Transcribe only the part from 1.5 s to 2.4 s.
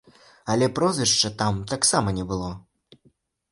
таксама не